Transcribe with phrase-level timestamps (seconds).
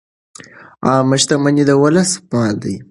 [0.85, 2.75] عامه شتمني د ولس مال دی.